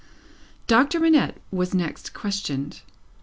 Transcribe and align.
Doctor 0.65 0.99
Manette 0.99 1.37
was 1.51 1.75
next 1.75 2.11
questioned. 2.15 2.81